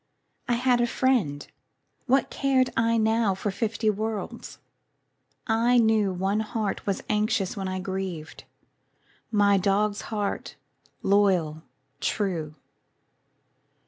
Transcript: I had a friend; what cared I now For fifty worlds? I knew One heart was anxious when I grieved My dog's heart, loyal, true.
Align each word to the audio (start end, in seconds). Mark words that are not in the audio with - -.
I 0.47 0.53
had 0.53 0.81
a 0.81 0.87
friend; 0.87 1.45
what 2.07 2.31
cared 2.31 2.71
I 2.75 2.97
now 2.97 3.35
For 3.35 3.51
fifty 3.51 3.87
worlds? 3.91 4.57
I 5.45 5.77
knew 5.77 6.11
One 6.11 6.39
heart 6.39 6.87
was 6.87 7.03
anxious 7.07 7.55
when 7.55 7.67
I 7.67 7.79
grieved 7.79 8.45
My 9.29 9.57
dog's 9.59 10.01
heart, 10.09 10.55
loyal, 11.03 11.61
true. 11.99 12.55